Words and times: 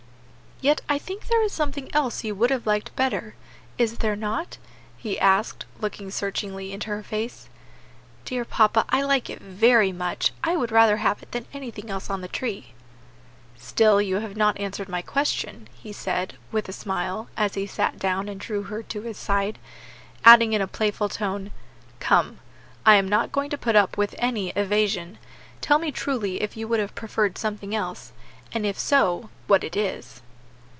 "Yet 0.63 0.81
I 0.87 0.99
think 0.99 1.25
there 1.25 1.41
is 1.43 1.51
something 1.51 1.89
else 1.91 2.23
you 2.23 2.35
would 2.35 2.51
have 2.51 2.67
liked 2.67 2.95
better; 2.95 3.33
is 3.79 3.97
there 3.97 4.15
not?" 4.15 4.59
he 4.95 5.19
asked, 5.19 5.65
looking 5.79 6.11
searchingly 6.11 6.71
into 6.71 6.91
her 6.91 7.01
face. 7.01 7.49
"Dear 8.25 8.45
papa, 8.45 8.85
I 8.89 9.01
like 9.01 9.27
it 9.27 9.39
very 9.41 9.91
much; 9.91 10.31
I 10.43 10.55
would 10.55 10.71
rather 10.71 10.97
have 10.97 11.23
it 11.23 11.31
than 11.31 11.47
anything 11.51 11.89
else 11.89 12.11
on 12.11 12.21
the 12.21 12.27
tree." 12.27 12.75
"Still 13.57 13.99
you 13.99 14.17
have 14.17 14.37
not 14.37 14.59
answered 14.59 14.87
my 14.87 15.01
question," 15.01 15.67
he 15.73 15.91
said, 15.91 16.37
with 16.51 16.69
a 16.69 16.73
smile, 16.73 17.27
as 17.35 17.55
he 17.55 17.65
sat 17.65 17.97
down 17.97 18.29
and 18.29 18.39
drew 18.39 18.61
her 18.61 18.83
to 18.83 19.01
his 19.01 19.17
side, 19.17 19.57
adding 20.23 20.53
in 20.53 20.61
a 20.61 20.67
playful 20.67 21.09
tone, 21.09 21.49
"Come, 21.99 22.37
I 22.85 22.97
am 22.97 23.07
not 23.09 23.31
going 23.31 23.49
to 23.49 23.57
put 23.57 23.75
up 23.75 23.97
with 23.97 24.13
any 24.19 24.49
evasion; 24.49 25.17
tell 25.59 25.79
me 25.79 25.91
truly 25.91 26.39
if 26.43 26.55
you 26.55 26.67
would 26.67 26.79
have 26.79 26.93
preferred 26.93 27.39
something 27.39 27.73
else, 27.73 28.11
and 28.51 28.63
if 28.63 28.77
so, 28.77 29.31
what 29.47 29.63
it 29.63 29.75
is." 29.75 30.21